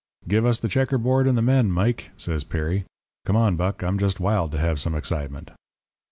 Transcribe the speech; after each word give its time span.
"'Give 0.27 0.47
us 0.47 0.59
the 0.59 0.67
checker 0.67 0.97
board 0.97 1.27
and 1.27 1.37
the 1.37 1.43
men, 1.43 1.69
Mike,' 1.69 2.09
says 2.17 2.43
Perry. 2.43 2.85
'Come 3.23 3.35
on, 3.35 3.55
Buck, 3.55 3.83
I'm 3.83 3.99
just 3.99 4.19
wild 4.19 4.51
to 4.53 4.57
have 4.57 4.79
some 4.79 4.95
excitement.' 4.95 5.51